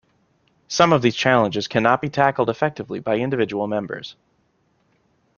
Some 0.67 0.93
of 0.93 1.03
these 1.03 1.15
challenges 1.15 1.67
cannot 1.67 2.01
be 2.01 2.09
tackled 2.09 2.49
effectively 2.49 2.99
by 2.99 3.17
individual 3.17 3.67
members. 3.67 4.15